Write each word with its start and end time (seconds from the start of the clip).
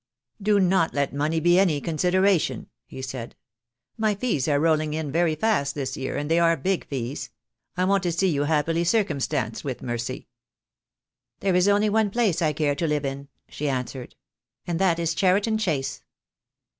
"Do 0.41 0.59
not 0.59 0.95
let 0.95 1.13
money 1.13 1.39
be 1.39 1.59
any 1.59 1.79
consideration," 1.79 2.71
he 2.87 3.03
said. 3.03 3.35
"My 3.99 4.15
fees 4.15 4.47
are 4.47 4.59
rolling 4.59 4.95
in 4.95 5.11
very 5.11 5.35
fast 5.35 5.75
this 5.75 5.95
year, 5.95 6.17
and 6.17 6.25
they 6.31 6.39
are 6.39 6.57
big 6.57 6.87
fees. 6.87 7.29
I 7.77 7.85
want 7.85 8.01
to 8.01 8.11
see 8.11 8.27
you 8.29 8.45
happily 8.45 8.83
circumstanced, 8.83 9.63
with 9.63 9.83
Mercy." 9.83 10.27
THE 11.41 11.49
DAY 11.49 11.51
WILL 11.51 11.51
COME. 11.51 11.51
243 11.51 11.51
"There 11.51 11.55
is 11.59 11.67
only 11.67 11.89
one 11.91 12.09
place 12.33 12.41
I 12.41 12.53
care 12.53 12.73
to 12.73 12.87
live 12.87 13.05
in," 13.05 13.27
she 13.47 13.69
an 13.69 13.85
swered, 13.85 14.13
"and 14.65 14.79
that 14.79 14.97
is 14.97 15.13
Cheriton 15.13 15.59
Chase." 15.59 16.01